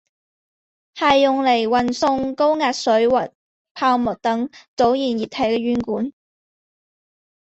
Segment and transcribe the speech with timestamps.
[0.95, 3.31] 是用来运送高压水或
[3.75, 5.27] 泡沫等阻燃液体
[5.59, 6.11] 的软管。